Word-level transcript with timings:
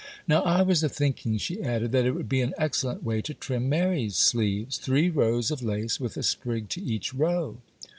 'Now, 0.27 0.41
I 0.41 0.63
was 0.63 0.81
a 0.81 0.89
thinking,' 0.89 1.37
she 1.37 1.61
added, 1.61 1.91
'that 1.91 2.05
it 2.07 2.11
would 2.13 2.27
be 2.27 2.41
an 2.41 2.55
excellent 2.57 3.03
way 3.03 3.21
to 3.21 3.35
trim 3.35 3.69
Mary's 3.69 4.15
sleeves,—three 4.15 5.11
rows 5.11 5.51
of 5.51 5.61
lace, 5.61 5.99
with 5.99 6.17
a 6.17 6.23
sprig 6.23 6.69
to 6.69 6.81
each 6.81 7.13
row. 7.13 7.57